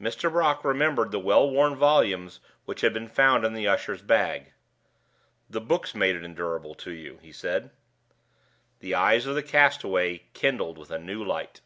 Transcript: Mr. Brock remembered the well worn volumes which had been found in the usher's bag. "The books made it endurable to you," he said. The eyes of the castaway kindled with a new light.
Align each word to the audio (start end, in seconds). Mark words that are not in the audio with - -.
Mr. 0.00 0.28
Brock 0.28 0.64
remembered 0.64 1.12
the 1.12 1.20
well 1.20 1.48
worn 1.48 1.76
volumes 1.76 2.40
which 2.64 2.80
had 2.80 2.92
been 2.92 3.06
found 3.06 3.44
in 3.44 3.52
the 3.54 3.68
usher's 3.68 4.02
bag. 4.02 4.54
"The 5.48 5.60
books 5.60 5.94
made 5.94 6.16
it 6.16 6.24
endurable 6.24 6.74
to 6.74 6.90
you," 6.90 7.20
he 7.22 7.30
said. 7.30 7.70
The 8.80 8.96
eyes 8.96 9.24
of 9.24 9.36
the 9.36 9.42
castaway 9.44 10.24
kindled 10.32 10.78
with 10.78 10.90
a 10.90 10.98
new 10.98 11.22
light. 11.22 11.60